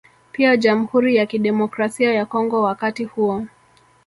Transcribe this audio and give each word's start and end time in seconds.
Pia 0.31 0.57
Jamhuri 0.57 1.15
ya 1.15 1.25
Kidemokrasia 1.25 2.13
ya 2.13 2.25
Kongo 2.25 2.63
wakati 2.63 3.03
huo 3.03 3.45